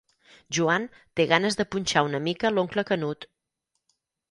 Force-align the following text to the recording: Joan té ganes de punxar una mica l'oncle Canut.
Joan 0.57 0.87
té 1.19 1.25
ganes 1.33 1.59
de 1.59 1.67
punxar 1.75 2.03
una 2.09 2.23
mica 2.29 2.53
l'oncle 2.55 2.87
Canut. 2.91 3.31